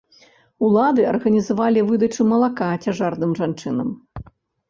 [0.67, 3.87] Улады арганізавалі выдачу малака цяжарным жанчынам.